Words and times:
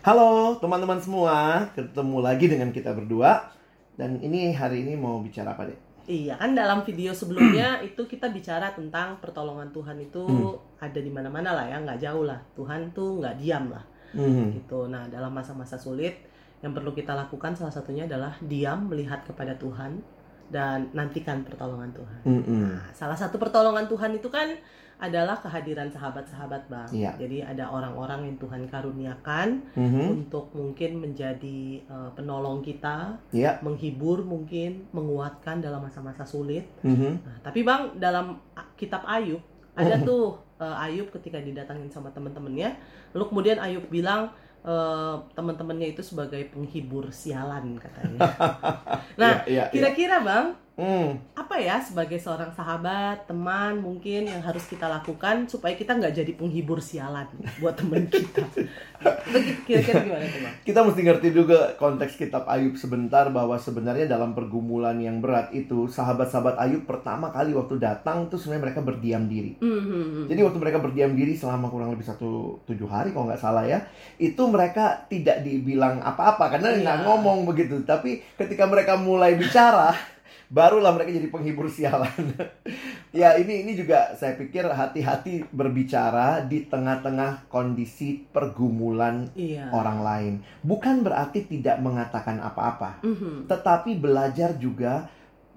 Halo 0.00 0.56
teman-teman 0.56 0.96
semua, 0.96 1.68
ketemu 1.76 2.24
lagi 2.24 2.48
dengan 2.48 2.72
kita 2.72 2.96
berdua 2.96 3.52
Dan 4.00 4.16
ini 4.24 4.56
hari 4.56 4.80
ini 4.88 4.96
mau 4.96 5.20
bicara 5.20 5.52
apa 5.52 5.68
deh? 5.68 5.76
Iya 6.08 6.40
kan 6.40 6.56
dalam 6.56 6.80
video 6.88 7.12
sebelumnya 7.12 7.76
itu 7.88 8.08
kita 8.08 8.32
bicara 8.32 8.72
tentang 8.72 9.20
pertolongan 9.20 9.68
Tuhan 9.70 10.00
itu 10.00 10.24
Hmm. 10.24 10.56
ada 10.80 10.96
di 10.96 11.12
mana-mana 11.12 11.52
lah 11.52 11.68
ya, 11.68 11.76
nggak 11.84 12.00
jauh 12.00 12.24
lah. 12.24 12.40
Tuhan 12.56 12.96
tuh 12.96 13.20
nggak 13.20 13.36
diam 13.36 13.68
lah 13.68 13.84
Hmm. 14.16 14.56
gitu. 14.56 14.88
Nah 14.88 15.04
dalam 15.06 15.30
masa-masa 15.30 15.76
sulit 15.76 16.16
yang 16.64 16.72
perlu 16.72 16.96
kita 16.96 17.12
lakukan 17.12 17.52
salah 17.52 17.70
satunya 17.70 18.08
adalah 18.08 18.32
diam 18.40 18.88
melihat 18.88 19.20
kepada 19.22 19.52
Tuhan 19.54 20.00
dan 20.50 20.90
nantikan 20.92 21.46
pertolongan 21.46 21.94
Tuhan. 21.94 22.20
Mm-mm. 22.26 22.62
Nah, 22.74 22.90
salah 22.92 23.14
satu 23.14 23.38
pertolongan 23.38 23.86
Tuhan 23.86 24.10
itu 24.12 24.26
kan 24.26 24.50
adalah 25.00 25.40
kehadiran 25.40 25.88
sahabat-sahabat 25.88 26.68
bang. 26.68 26.90
Iya. 26.92 27.10
Jadi 27.16 27.40
ada 27.40 27.72
orang-orang 27.72 28.28
yang 28.28 28.36
Tuhan 28.36 28.68
karuniakan 28.68 29.72
Mhm. 29.72 30.04
untuk 30.12 30.52
mungkin 30.52 31.00
menjadi 31.00 31.80
eh, 31.80 32.10
penolong 32.12 32.60
kita, 32.60 33.16
Iya. 33.32 33.56
menghibur 33.64 34.20
mungkin, 34.20 34.84
menguatkan 34.92 35.64
dalam 35.64 35.80
masa-masa 35.80 36.28
sulit. 36.28 36.68
Mhm. 36.84 37.24
Nah, 37.24 37.36
tapi 37.40 37.64
bang 37.64 37.96
dalam 37.96 38.36
kitab 38.76 39.08
Ayub 39.08 39.40
ada 39.72 39.96
tuh 40.04 40.36
eh, 40.60 40.84
Ayub 40.84 41.08
ketika 41.08 41.40
didatangin 41.40 41.88
sama 41.88 42.12
teman-temannya, 42.12 42.76
lalu 43.16 43.24
kemudian 43.32 43.56
Ayub 43.56 43.88
bilang 43.88 44.28
eh, 44.62 45.14
teman-temannya 45.32 45.92
itu 45.92 46.02
sebagai 46.02 46.42
penghibur 46.50 47.08
sialan 47.10 47.76
katanya. 47.76 48.18
Iya, 49.10 49.18
Nah, 49.18 49.32
iya, 49.44 49.64
iya. 49.68 49.72
kira-kira 49.72 50.24
bang 50.24 50.46
Hmm. 50.80 51.12
apa 51.36 51.60
ya 51.60 51.76
sebagai 51.76 52.16
seorang 52.16 52.56
sahabat, 52.56 53.28
teman 53.28 53.84
mungkin 53.84 54.24
yang 54.24 54.40
harus 54.40 54.64
kita 54.64 54.88
lakukan 54.88 55.44
supaya 55.44 55.76
kita 55.76 55.92
nggak 55.92 56.16
jadi 56.16 56.32
penghibur 56.32 56.80
sialan 56.80 57.28
buat 57.60 57.76
teman 57.76 58.08
kita. 58.08 58.40
Kira-kira 59.68 60.00
gimana 60.00 60.24
tuh 60.24 60.40
bang? 60.40 60.54
Kita 60.64 60.80
mesti 60.80 61.00
ngerti 61.04 61.28
juga 61.32 61.76
konteks 61.76 62.16
kitab 62.16 62.48
Ayub 62.48 62.80
sebentar 62.80 63.28
bahwa 63.28 63.60
sebenarnya 63.60 64.08
dalam 64.08 64.32
pergumulan 64.32 64.96
yang 64.96 65.20
berat 65.20 65.52
itu 65.52 65.84
sahabat-sahabat 65.84 66.56
Ayub 66.56 66.88
pertama 66.88 67.28
kali 67.28 67.52
waktu 67.52 67.76
datang 67.76 68.32
tuh 68.32 68.40
sebenarnya 68.40 68.72
mereka 68.72 68.80
berdiam 68.80 69.28
diri. 69.28 69.60
Mhm. 69.60 70.32
Jadi 70.32 70.40
waktu 70.40 70.58
mereka 70.64 70.78
berdiam 70.80 71.12
diri 71.12 71.36
selama 71.36 71.68
kurang 71.68 71.92
lebih 71.92 72.08
satu 72.08 72.56
tujuh 72.64 72.88
hari 72.88 73.12
kalau 73.12 73.28
nggak 73.28 73.42
salah 73.42 73.68
ya, 73.68 73.84
itu 74.16 74.40
mereka 74.50 75.06
tidak 75.06 75.40
dibilang 75.40 76.02
apa-apa 76.02 76.50
karena 76.52 76.74
nggak 76.76 76.98
ngomong 77.06 77.46
begitu. 77.46 77.80
Tapi 77.82 78.20
ketika 78.36 78.66
mereka 78.66 78.98
mulai 78.98 79.38
bicara, 79.38 79.94
barulah 80.50 80.90
mereka 80.90 81.14
jadi 81.14 81.30
penghibur 81.30 81.70
sialan. 81.70 82.10
ya 83.14 83.38
ini 83.38 83.62
ini 83.62 83.78
juga 83.78 84.18
saya 84.18 84.34
pikir 84.34 84.66
hati-hati 84.66 85.46
berbicara 85.48 86.42
di 86.42 86.66
tengah-tengah 86.66 87.46
kondisi 87.46 88.26
pergumulan 88.28 89.30
Iya. 89.38 89.70
orang 89.70 89.98
lain. 90.02 90.34
Bukan 90.60 91.06
berarti 91.06 91.46
tidak 91.46 91.78
mengatakan 91.78 92.42
apa-apa, 92.42 93.06
Mhm. 93.06 93.46
tetapi 93.46 93.94
belajar 93.96 94.58
juga 94.58 95.06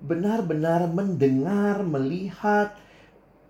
benar-benar 0.03 0.85
mendengar, 0.91 1.81
melihat, 1.81 2.75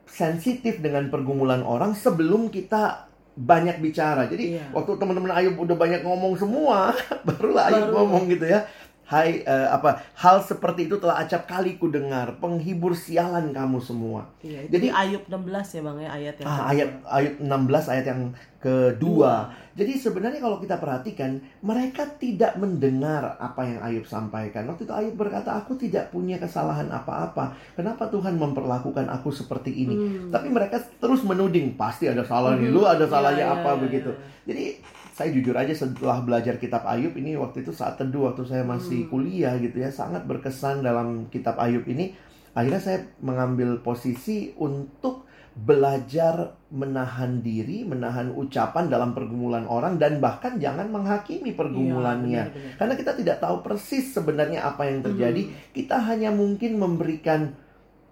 sensitif 0.06 0.78
dengan 0.78 1.10
pergumulan 1.10 1.66
orang 1.66 1.98
sebelum 1.98 2.54
kita 2.54 3.10
banyak 3.34 3.82
bicara. 3.82 4.26
Jadi 4.26 4.56
Iya. 4.56 4.70
waktu 4.70 4.94
teman-teman 4.94 5.34
Ayub 5.34 5.58
udah 5.58 5.74
banyak 5.74 6.02
ngomong 6.02 6.38
semua, 6.38 6.94
barulah 7.28 7.68
Ayub 7.68 7.90
Baru. 7.90 7.96
ngomong 8.00 8.24
gitu 8.30 8.46
ya. 8.46 8.70
Hai 9.14 9.46
eh, 9.46 9.68
apa 9.70 10.02
hal 10.18 10.42
seperti 10.42 10.90
itu 10.90 10.98
telah 10.98 11.22
acap 11.22 11.46
kali 11.46 11.78
ku 11.78 11.86
dengar, 11.88 12.42
penghibur 12.42 12.98
sialan 12.98 13.54
kamu 13.54 13.78
semua. 13.78 14.26
Iya, 14.42 14.66
Jadi- 14.66 14.90
jadi 14.90 14.98
Ayub 15.14 15.24
16 15.30 15.70
ya 15.70 15.82
Bang 15.86 16.02
ya 16.02 16.10
ayat 16.10 16.36
yang 16.36 16.48
Ah, 16.48 16.54
kedua. 16.58 16.70
ayat 16.74 16.90
ayat 17.06 17.34
16 17.38 17.86
ayat 17.86 18.06
yang 18.08 18.22
kedua. 18.58 19.34
Jadi 19.74 19.94
sebenarnya 19.96 20.38
kalau 20.38 20.58
kita 20.58 20.78
perhatikan, 20.78 21.38
mereka 21.60 22.06
tidak 22.16 22.58
mendengar 22.58 23.38
apa 23.38 23.62
yang 23.64 23.80
Ayub 23.82 24.06
sampaikan. 24.06 24.66
Waktu 24.66 24.86
itu 24.86 24.94
Ayub 24.94 25.14
berkata, 25.14 25.62
"Aku 25.62 25.74
tidak 25.76 26.10
punya 26.10 26.38
kesalahan 26.38 26.90
apa-apa. 26.90 27.54
Kenapa 27.74 28.06
Tuhan 28.08 28.34
memperlakukan 28.34 29.06
aku 29.08 29.30
seperti 29.30 29.74
ini?" 29.76 29.94
Hmm. 29.94 30.30
Tapi 30.30 30.50
mereka 30.50 30.82
terus 30.98 31.22
menuding, 31.22 31.74
"Pasti 31.74 32.06
ada 32.06 32.22
salah 32.24 32.54
nih. 32.54 32.66
Mhm. 32.66 32.74
Lu 32.74 32.82
ada 32.84 33.06
Iya, 33.06 33.12
salahnya 33.12 33.46
iya, 33.46 33.54
apa 33.56 33.70
iya, 33.74 33.82
begitu." 33.82 34.10
iya. 34.10 34.22
Jadi 34.44 34.66
saya 35.14 35.30
jujur 35.30 35.54
aja 35.54 35.70
setelah 35.78 36.26
belajar 36.26 36.58
kitab 36.58 36.82
Ayub 36.90 37.14
ini 37.14 37.38
waktu 37.38 37.62
itu 37.62 37.70
saat 37.70 38.02
teduh 38.02 38.34
waktu 38.34 38.50
saya 38.50 38.66
masih 38.66 39.06
Hmm. 39.06 39.10
kuliah 39.14 39.54
gitu 39.62 39.78
ya, 39.78 39.94
sangat 39.94 40.26
berkesan 40.26 40.82
dalam 40.82 41.30
kitab 41.30 41.62
Ayub 41.62 41.86
ini. 41.86 42.18
Akhirnya 42.58 42.82
saya 42.82 43.00
mengambil 43.22 43.82
posisi 43.86 44.54
untuk 44.58 45.30
belajar 45.54 46.58
menahan 46.74 47.46
diri, 47.46 47.86
menahan 47.86 48.34
ucapan 48.34 48.90
dalam 48.90 49.14
pergumulan 49.14 49.70
orang 49.70 50.02
dan 50.02 50.18
bahkan 50.18 50.58
jangan 50.58 50.90
menghakimi 50.90 51.54
pergumulannya. 51.54 52.44
Iya, 52.44 52.50
benar-benar. 52.50 52.78
Karena 52.82 52.94
kita 52.98 53.12
tidak 53.22 53.38
tahu 53.38 53.56
persis 53.62 54.18
sebenarnya 54.18 54.66
apa 54.66 54.90
yang 54.90 55.06
terjadi. 55.06 55.46
Hmm. 55.46 55.54
Kita 55.78 55.98
hanya 56.10 56.34
mungkin 56.34 56.82
memberikan 56.82 57.54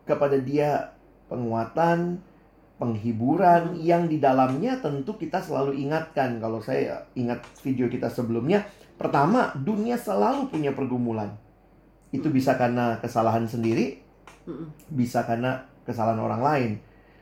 kepada 0.05 0.37
dia 0.37 0.93
penguatan, 1.29 2.21
penghiburan 2.81 3.71
Hmm. 3.71 3.77
yang 3.77 4.09
di 4.09 4.17
dalamnya 4.17 4.81
tentu 4.81 5.13
kita 5.13 5.37
selalu 5.37 5.77
ingatkan. 5.77 6.41
Kalau 6.41 6.57
saya 6.57 6.97
ingat 7.13 7.45
video 7.61 7.85
kita 7.85 8.09
sebelumnya, 8.09 8.65
pertama 8.97 9.53
dunia 9.53 9.93
selalu 9.93 10.49
punya 10.49 10.73
pergumulan. 10.73 11.29
Itu 12.09 12.33
Hmm. 12.33 12.35
bisa 12.35 12.57
karena 12.57 12.97
kesalahan 12.97 13.45
sendiri, 13.45 14.01
bisa 14.89 15.21
karena 15.23 15.61
kesalahan 15.85 16.17
orang 16.17 16.41
lain. 16.41 16.71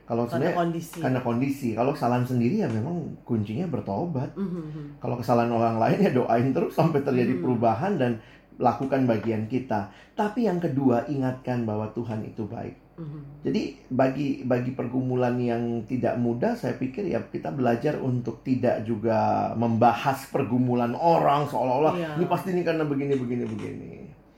Kalau 0.08 0.25
Karena 0.25 0.50
sebenarnya 0.50 0.58
kondisi. 0.58 0.97
karena 0.97 1.20
kondisi, 1.22 1.70
kalau 1.78 1.91
kesalahan 1.94 2.26
sendiri 2.26 2.66
ya 2.66 2.70
memang 2.72 3.14
kuncinya 3.22 3.70
bertobat. 3.70 4.34
Mhm. 4.34 4.97
Kalau 4.97 5.14
kesalahan 5.14 5.53
orang 5.53 5.78
lain 5.78 6.02
ya 6.02 6.12
doain 6.16 6.50
terus 6.50 6.74
sampai 6.74 7.06
terjadi 7.06 7.38
Hmm. 7.38 7.44
perubahan 7.46 7.94
dan 7.94 8.18
lakukan 8.58 9.06
bagian 9.06 9.46
kita. 9.46 9.94
Tapi 10.18 10.50
yang 10.50 10.58
kedua 10.58 11.06
ingatkan 11.06 11.62
bahwa 11.62 11.86
Tuhan 11.94 12.26
itu 12.26 12.50
baik. 12.50 12.88
Mhm. 12.99 13.19
Jadi 13.39 13.61
bagi 13.87 14.29
bagi 14.43 14.71
pergumulan 14.71 15.39
yang 15.39 15.63
tidak 15.87 16.19
mudah 16.19 16.51
saya 16.53 16.75
pikir 16.75 17.07
ya 17.07 17.23
kita 17.23 17.47
belajar 17.49 17.95
untuk 17.97 18.43
tidak 18.43 18.83
juga 18.83 19.51
membahas 19.55 20.27
pergumulan 20.27 20.91
orang 20.93 21.47
seolah-olah 21.47 21.95
Iya. 21.95 22.09
ini 22.19 22.25
pasti 22.27 22.51
ini 22.51 22.61
karena 22.61 22.83
begini 22.83 23.15
begini 23.15 23.43
begini. 23.47 23.89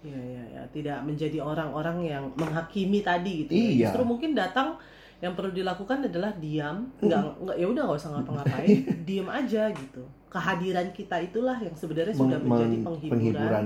Iya, 0.02 0.20
iya, 0.20 0.44
iya. 0.48 0.62
Tidak 0.68 1.02
menjadi 1.02 1.42
orang-orang 1.42 1.98
yang 2.02 2.24
menghakimi 2.36 3.02
tadi 3.02 3.46
gitu. 3.46 3.52
ya. 3.52 3.58
Iya. 3.58 3.74
Justru 3.90 4.04
mungkin 4.06 4.32
datang 4.32 4.78
yang 5.22 5.34
perlu 5.34 5.50
dilakukan 5.50 6.02
adalah 6.04 6.34
diam, 6.36 6.90
Hmm. 6.98 7.06
nggak 7.06 7.22
nggak 7.40 7.56
ya 7.56 7.66
udah 7.68 7.82
nggak 7.84 8.00
usah 8.00 8.12
ngapa-ngapain, 8.12 8.78
diam 9.08 9.30
aja 9.30 9.70
gitu. 9.70 10.02
Kehadiran 10.28 10.88
kita 10.90 11.20
itulah 11.20 11.56
yang 11.56 11.72
sebenarnya 11.72 12.12
sudah 12.12 12.40
Meng- 12.40 12.50
menjadi 12.50 12.78
penghiburan, 12.82 13.14
penghiburan. 13.14 13.66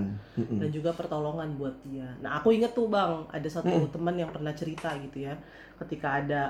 Dan 0.59 0.69
juga 0.69 0.89
pertolongan 0.91 1.49
buat 1.55 1.75
dia. 1.81 2.09
Nah, 2.19 2.37
aku 2.37 2.51
inget 2.51 2.73
tuh 2.73 2.87
bang, 2.87 3.23
ada 3.29 3.47
satu 3.47 3.71
Hmm. 3.71 3.87
teman 3.87 4.15
yang 4.15 4.29
pernah 4.29 4.51
cerita 4.51 4.91
gitu 4.99 5.23
ya, 5.23 5.33
ketika 5.77 6.19
ada 6.19 6.41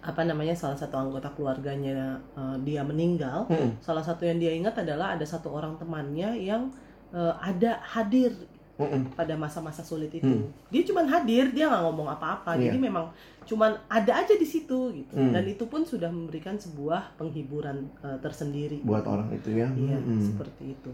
apa 0.00 0.20
namanya 0.20 0.52
salah 0.52 0.76
satu 0.76 1.00
anggota 1.00 1.32
keluarganya 1.32 2.12
eh, 2.34 2.56
dia 2.60 2.84
meninggal, 2.84 3.48
Mm-mm. 3.48 3.80
salah 3.80 4.04
satu 4.04 4.22
yang 4.22 4.36
dia 4.36 4.52
ingat 4.52 4.76
adalah 4.76 5.16
ada 5.16 5.24
satu 5.24 5.48
orang 5.48 5.80
temannya 5.80 6.36
yang 6.36 6.68
eh, 7.10 7.34
ada 7.40 7.80
hadir 7.80 8.28
Mm-mm. 8.74 9.14
pada 9.14 9.38
masa-masa 9.38 9.86
sulit 9.86 10.10
itu. 10.10 10.26
Hmm. 10.26 10.50
Dia 10.66 10.82
cuman 10.82 11.06
hadir, 11.06 11.54
dia 11.54 11.70
nggak 11.70 11.82
ngomong 11.86 12.10
apa-apa. 12.10 12.58
Iya. 12.58 12.74
Jadi 12.74 12.78
memang 12.82 13.06
cuman 13.46 13.70
ada 13.86 14.12
aja 14.18 14.34
di 14.34 14.42
situ 14.42 14.90
gitu. 14.90 15.14
Hmm. 15.14 15.30
Dan 15.30 15.46
itu 15.46 15.64
pun 15.70 15.86
sudah 15.86 16.10
memberikan 16.10 16.58
sebuah 16.58 17.14
penghiburan 17.14 17.86
eh, 18.02 18.18
tersendiri. 18.18 18.82
Buat 18.82 19.06
orang 19.06 19.30
itu 19.30 19.54
ya. 19.54 19.70
Iya, 19.70 19.98
Mm-mm. 20.02 20.18
seperti 20.18 20.74
itu. 20.74 20.90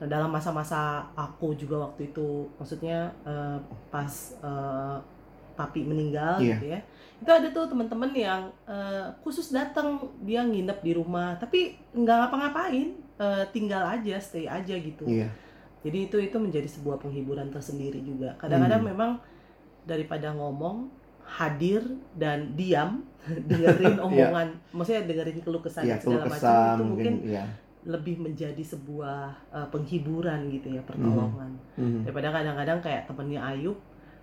Nah, 0.00 0.06
dalam 0.08 0.30
masa-masa 0.32 1.04
aku 1.12 1.52
juga 1.52 1.90
waktu 1.90 2.08
itu, 2.08 2.48
maksudnya 2.56 3.12
eh, 3.28 3.58
pas 3.92 4.12
eh, 4.40 4.96
papi 5.52 5.84
meninggal 5.84 6.38
Iya. 6.40 6.54
gitu 6.56 6.66
ya. 6.70 6.80
Itu 7.18 7.30
ada 7.34 7.50
tuh 7.50 7.66
teman-teman 7.68 8.14
yang 8.14 8.48
eh, 8.64 9.04
khusus 9.20 9.52
datang, 9.52 10.00
dia 10.24 10.40
nginep 10.46 10.80
di 10.80 10.92
rumah, 10.96 11.36
tapi 11.36 11.76
nggak 11.92 12.16
ngapa-ngapain, 12.24 12.88
eh, 13.20 13.44
tinggal 13.52 13.84
aja, 13.84 14.16
stay 14.16 14.48
aja 14.48 14.72
gitu. 14.72 15.04
Iya. 15.04 15.28
Jadi 15.82 15.98
itu 16.10 16.16
itu 16.18 16.36
menjadi 16.36 16.66
sebuah 16.66 16.98
penghiburan 16.98 17.48
tersendiri 17.54 18.02
juga. 18.02 18.34
Kadang-kadang 18.38 18.82
Hmm. 18.82 18.90
memang 18.94 19.10
daripada 19.86 20.34
ngomong 20.34 20.90
hadir 21.28 21.84
dan 22.16 22.56
diam 22.56 23.04
dengerin 23.50 24.00
omongan, 24.06 24.48
maksudnya 24.72 25.04
dengerin 25.04 25.38
keluh 25.44 25.60
kesah 25.60 25.84
Iya, 25.84 25.96
dan 25.96 26.00
keluh 26.02 26.20
segala 26.24 26.32
macam 26.32 26.48
itu 26.48 26.82
mungkin 26.82 26.88
mungkin 26.88 27.14
iya. 27.28 27.44
lebih 27.84 28.16
menjadi 28.18 28.62
sebuah 28.64 29.20
uh, 29.52 29.68
penghiburan 29.68 30.48
gitu 30.50 30.72
ya 30.72 30.82
pertolongan. 30.88 31.52
Mhm. 31.76 32.08
Daripada 32.08 32.28
kadang-kadang 32.32 32.78
kayak 32.80 33.02
temennya 33.06 33.40
Ayub 33.44 33.76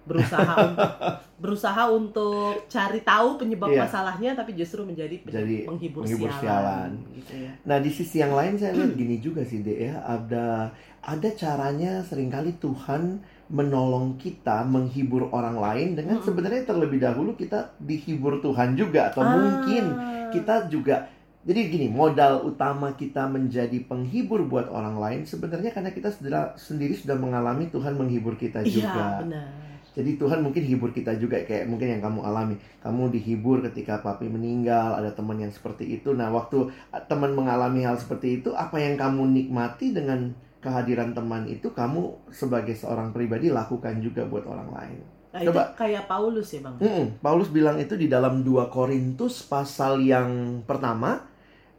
berusaha 0.06 0.54
untuk 0.62 0.90
berusaha 1.44 1.84
untuk 1.92 2.66
cari 2.66 3.02
tahu 3.02 3.36
penyebab 3.36 3.68
Iya. 3.68 3.86
masalahnya 3.86 4.32
tapi 4.34 4.56
justru 4.56 4.82
menjadi 4.82 5.20
Jadi 5.26 5.66
penghibur, 5.66 6.06
penghibur 6.06 6.32
sialan, 6.32 6.40
sialan. 6.40 6.92
gitu 7.12 7.34
ya. 7.36 7.52
Nah 7.66 7.78
di 7.78 7.92
sisi 7.92 8.18
yang 8.18 8.32
lain 8.32 8.56
saya 8.56 8.72
lihat 8.74 8.94
gini 9.02 9.18
juga 9.20 9.42
sih 9.44 9.60
dek 9.60 9.80
ya 9.82 9.96
ada 10.02 10.72
ada 11.02 11.30
caranya 11.34 12.02
sering 12.02 12.30
kali 12.30 12.56
Tuhan 12.58 13.20
menolong 13.46 14.18
kita 14.18 14.66
menghibur 14.66 15.30
orang 15.30 15.58
lain 15.58 15.94
dengan 15.94 16.18
Mm-mm. 16.18 16.26
sebenarnya 16.26 16.66
terlebih 16.66 16.98
dahulu 16.98 17.34
kita 17.34 17.78
dihibur 17.78 18.42
Tuhan 18.42 18.74
juga 18.74 19.10
atau 19.10 19.22
Ah. 19.22 19.34
mungkin 19.34 19.84
kita 20.32 20.66
juga 20.68 21.10
Jadi 21.46 21.62
gini, 21.70 21.88
modal 21.94 22.42
utama 22.42 22.98
kita 22.98 23.30
menjadi 23.30 23.78
penghibur 23.86 24.50
buat 24.50 24.66
orang 24.66 24.98
lain 24.98 25.20
sebenarnya 25.24 25.70
karena 25.70 25.94
kita 25.94 26.10
sendiri 26.58 26.98
sudah 26.98 27.14
mengalami 27.14 27.70
Tuhan 27.70 27.94
menghibur 27.94 28.34
kita 28.34 28.66
juga. 28.66 29.22
Iya, 29.22 29.22
benar. 29.22 29.48
Jadi 29.96 30.20
Tuhan 30.20 30.44
mungkin 30.44 30.60
hibur 30.68 30.92
kita 30.92 31.16
juga 31.16 31.40
kayak 31.40 31.72
mungkin 31.72 31.96
yang 31.96 32.04
kamu 32.04 32.20
alami. 32.28 32.60
Kamu 32.84 33.16
dihibur 33.16 33.64
ketika 33.72 34.04
papi 34.04 34.28
meninggal, 34.28 35.00
ada 35.00 35.16
teman 35.16 35.40
yang 35.40 35.56
seperti 35.56 35.88
itu. 35.96 36.12
Nah, 36.12 36.28
waktu 36.36 36.68
teman 37.08 37.32
mengalami 37.32 37.88
hal 37.88 37.96
seperti 37.96 38.44
itu, 38.44 38.52
apa 38.52 38.76
yang 38.76 39.00
kamu 39.00 39.24
nikmati 39.32 39.96
dengan 39.96 40.36
kehadiran 40.60 41.16
teman 41.16 41.48
itu 41.48 41.72
kamu 41.72 42.28
sebagai 42.34 42.76
seorang 42.76 43.16
pribadi 43.16 43.48
lakukan 43.48 44.04
juga 44.04 44.28
buat 44.28 44.44
orang 44.44 44.70
lain. 44.76 45.00
Nah, 45.32 45.42
Coba. 45.48 45.62
itu 45.72 45.80
kayak 45.80 46.04
Paulus 46.12 46.48
ya, 46.52 46.60
Bang. 46.64 46.76
Mm-mm. 46.80 47.06
Paulus 47.24 47.50
bilang 47.52 47.80
itu 47.80 47.96
di 47.96 48.12
dalam 48.12 48.44
2 48.44 48.68
Korintus 48.68 49.48
pasal 49.48 50.04
yang 50.04 50.60
pertama, 50.68 51.24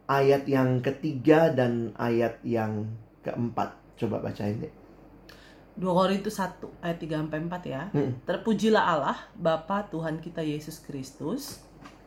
ayat 0.08 0.48
yang 0.48 0.80
ketiga 0.80 1.52
dan 1.52 1.92
ayat 2.00 2.40
yang 2.46 2.88
keempat. 3.20 3.76
Coba 3.96 4.24
bacain 4.24 4.60
deh. 4.60 4.85
2 5.76 5.84
Korintus 5.84 6.40
1 6.40 6.56
ayat 6.80 6.98
3 6.98 7.20
sampai 7.20 7.38
4 7.44 7.64
ya. 7.68 7.82
Mm. 7.92 8.12
Terpujilah 8.24 8.84
Allah, 8.84 9.18
Bapa 9.36 9.84
Tuhan 9.92 10.24
kita 10.24 10.40
Yesus 10.40 10.80
Kristus, 10.80 11.60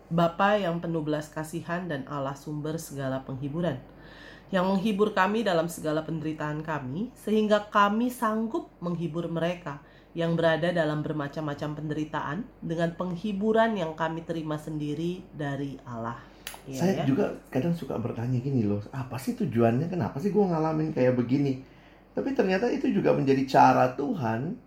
Bapa 0.09 0.57
yang 0.57 0.81
penuh 0.81 1.05
belas 1.05 1.29
kasihan 1.29 1.85
dan 1.85 2.01
Allah 2.09 2.33
sumber 2.33 2.81
segala 2.81 3.21
penghiburan, 3.21 3.77
yang 4.49 4.65
menghibur 4.65 5.13
kami 5.13 5.45
dalam 5.45 5.69
segala 5.69 6.01
penderitaan 6.01 6.65
kami, 6.65 7.13
sehingga 7.13 7.69
kami 7.69 8.09
sanggup 8.09 8.73
menghibur 8.81 9.29
mereka 9.29 9.85
yang 10.17 10.33
berada 10.33 10.73
dalam 10.73 11.05
bermacam-macam 11.05 11.77
penderitaan 11.77 12.37
dengan 12.65 12.97
penghiburan 12.97 13.77
yang 13.77 13.93
kami 13.93 14.25
terima 14.25 14.57
sendiri 14.57 15.21
dari 15.29 15.77
Allah. 15.85 16.17
Iya 16.65 16.81
Saya 16.81 16.93
ya? 17.01 17.03
juga 17.05 17.25
kadang 17.53 17.77
suka 17.77 18.01
bertanya 18.01 18.41
gini 18.41 18.65
loh, 18.65 18.81
apa 18.89 19.21
sih 19.21 19.37
tujuannya? 19.37 19.85
Kenapa 19.85 20.17
sih 20.17 20.33
gue 20.33 20.41
ngalamin 20.41 20.89
kayak 20.97 21.13
begini? 21.13 21.61
Tapi 22.19 22.35
ternyata 22.35 22.67
itu 22.67 22.91
juga 22.91 23.15
menjadi 23.15 23.47
cara 23.47 23.95
Tuhan 23.95 24.59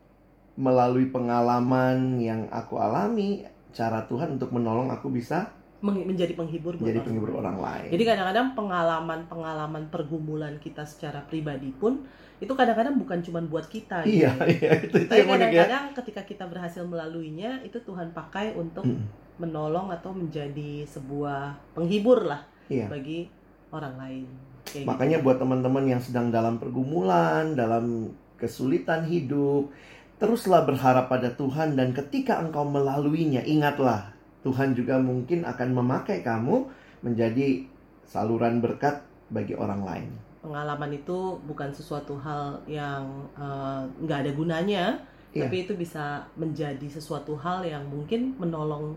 melalui 0.57 1.13
pengalaman 1.13 2.17
yang 2.17 2.49
aku 2.49 2.81
alami, 2.81 3.45
cara 3.77 4.09
Tuhan 4.09 4.41
untuk 4.41 4.57
menolong 4.57 4.89
aku 4.89 5.13
bisa 5.13 5.53
menjadi 5.83 6.33
penghibur 6.39 6.79
buat 6.79 6.81
menjadi 6.87 6.99
orang 7.03 7.07
penghibur 7.11 7.31
orang 7.43 7.59
lain. 7.61 7.91
Jadi 7.93 8.03
kadang-kadang 8.09 8.47
pengalaman-pengalaman 8.57 9.85
pergumulan 9.91 10.55
kita 10.63 10.87
secara 10.87 11.21
pribadi 11.27 11.75
pun 11.75 12.07
itu 12.39 12.53
kadang-kadang 12.55 12.95
bukan 12.97 13.19
cuma 13.21 13.43
buat 13.45 13.67
kita. 13.67 14.07
gitu. 14.07 14.23
iya, 14.23 14.33
iya 14.55 14.73
itu 14.81 14.97
itu 14.97 15.11
Tapi 15.11 15.23
ya. 15.27 15.31
kadang-kadang 15.37 15.85
ketika 15.99 16.23
kita 16.25 16.45
berhasil 16.47 16.83
melaluinya 16.89 17.61
itu 17.67 17.83
Tuhan 17.83 18.15
pakai 18.17 18.55
untuk 18.57 18.87
Mm, 18.87 19.05
menolong 19.43 19.91
atau 19.91 20.15
menjadi 20.15 20.87
sebuah 20.87 21.59
penghibur 21.75 22.23
lah 22.31 22.47
Iya. 22.71 22.87
bagi 22.87 23.27
orang 23.75 23.95
lain. 23.99 24.52
Kayak 24.69 24.87
Makanya 24.89 25.19
gitu. 25.21 25.25
buat 25.27 25.37
teman-teman 25.43 25.85
yang 25.91 26.03
sedang 26.03 26.31
dalam 26.31 26.57
pergumulan, 26.57 27.55
dalam 27.59 28.11
kesulitan 28.39 29.07
hidup, 29.07 29.71
teruslah 30.19 30.63
berharap 30.63 31.11
pada 31.11 31.35
Tuhan 31.35 31.75
dan 31.75 31.91
ketika 31.91 32.39
engkau 32.39 32.63
melaluinya, 32.67 33.43
ingatlah 33.43 34.15
Tuhan 34.43 34.75
juga 34.75 34.99
mungkin 34.99 35.43
akan 35.43 35.69
memakai 35.75 36.23
kamu 36.23 36.67
menjadi 37.03 37.67
saluran 38.07 38.63
berkat 38.63 39.03
bagi 39.31 39.55
orang 39.55 39.83
lain. 39.83 40.11
pengalaman 40.43 40.91
itu 40.91 41.39
bukan 41.47 41.71
sesuatu 41.71 42.19
hal 42.19 42.59
yang 42.67 43.07
eh, 43.39 43.81
nggak 44.03 44.27
ada 44.27 44.33
gunanya, 44.35 44.85
Iya. 45.31 45.47
tapi 45.47 45.65
itu 45.65 45.79
bisa 45.79 46.27
menjadi 46.35 46.83
sesuatu 46.91 47.39
hal 47.39 47.63
yang 47.63 47.87
mungkin 47.87 48.35
menolong, 48.37 48.91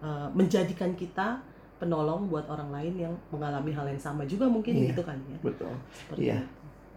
eh, 0.00 0.28
menjadikan 0.32 0.96
kita 0.96 1.36
penolong 1.76 2.26
buat 2.26 2.46
orang 2.46 2.70
lain 2.70 2.94
yang 2.98 3.14
mengalami 3.28 3.70
hal 3.70 3.84
yang 3.84 3.98
sama 3.98 4.24
juga 4.24 4.44
mungkin 4.44 4.72
Iya. 4.74 4.90
gitu 4.90 5.02
kan 5.02 5.16
ya. 5.22 5.38
Betul. 5.40 5.72
Seperti 5.92 6.20
Iya. 6.22 6.36
itu. 6.36 6.48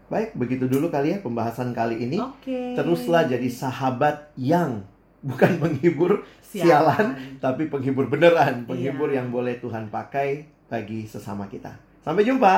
Baik, 0.09 0.29
begitu 0.33 0.65
dulu 0.65 0.89
kali 0.89 1.13
ya 1.13 1.17
pembahasan 1.19 1.69
kali 1.69 2.01
ini. 2.01 2.17
Oke. 2.17 2.73
Teruslah 2.73 3.23
jadi 3.23 3.45
sahabat 3.45 4.33
yang 4.35 4.81
bukan 5.19 5.51
menghibur, 5.61 6.23
sialan. 6.41 7.13
tapi 7.37 7.67
penghibur 7.67 8.07
beneran, 8.07 8.65
penghibur 8.65 9.07
Iya. 9.07 9.21
yang 9.21 9.29
boleh 9.29 9.59
Tuhan 9.59 9.87
pakai 9.87 10.49
bagi 10.65 11.05
sesama 11.05 11.45
kita. 11.45 11.69
Sampai 11.99 12.23
jumpa. 12.23 12.55